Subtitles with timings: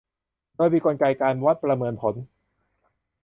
[0.55, 2.15] โดยมีกลไกการวัดประเมินผล